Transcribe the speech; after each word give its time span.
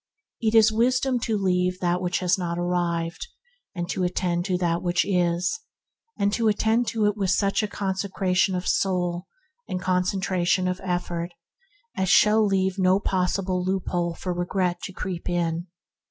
It 0.41 0.55
is 0.55 0.71
wisdom 0.71 1.19
to 1.19 1.37
leave 1.37 1.77
what 1.81 2.15
has 2.15 2.35
not 2.35 2.57
arrived, 2.57 3.27
and 3.75 3.87
to 3.91 4.03
attend 4.03 4.45
to 4.45 4.57
what 4.79 5.01
is; 5.05 5.59
and 6.17 6.33
to 6.33 6.47
attend 6.47 6.87
to 6.87 7.05
it 7.05 7.15
with 7.15 7.29
such 7.29 7.63
consecration 7.69 8.55
of 8.55 8.67
soul 8.67 9.27
and 9.67 9.79
concentration 9.79 10.67
of 10.67 10.81
effort 10.83 11.33
as 11.95 12.09
shall 12.09 12.43
leave 12.43 12.79
no 12.79 12.99
possible 12.99 13.63
loophole 13.63 14.15
for 14.15 14.33
regret 14.33 14.81
to 14.85 14.91
creep 14.91 15.29
in. 15.29 15.67